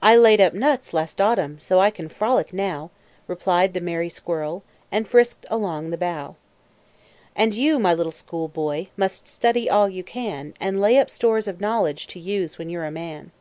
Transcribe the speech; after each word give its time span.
"I 0.00 0.16
laid 0.16 0.40
up 0.40 0.54
nuts, 0.54 0.94
last 0.94 1.20
autumn, 1.20 1.60
So 1.60 1.80
I 1.80 1.90
can 1.90 2.08
frolic 2.08 2.54
now," 2.54 2.90
Replied 3.26 3.74
the 3.74 3.82
merry 3.82 4.08
squirrel, 4.08 4.62
And 4.90 5.06
frisked 5.06 5.44
along 5.50 5.90
the 5.90 5.98
bough. 5.98 6.36
"And 7.36 7.52
you, 7.52 7.78
my 7.78 7.92
little 7.92 8.10
school 8.10 8.48
boy, 8.48 8.88
Must 8.96 9.28
study 9.28 9.68
all 9.68 9.86
you 9.90 10.02
can, 10.02 10.54
And 10.60 10.80
lay 10.80 10.96
up 10.96 11.10
stores 11.10 11.46
of 11.46 11.60
knowledge, 11.60 12.06
To 12.06 12.18
use 12.18 12.56
when 12.56 12.70
you're 12.70 12.86
a 12.86 12.90
man." 12.90 13.32